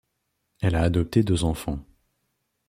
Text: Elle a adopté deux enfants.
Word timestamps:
Elle 0.61 0.73
a 0.73 0.81
adopté 0.81 1.21
deux 1.21 1.43
enfants. 1.43 1.77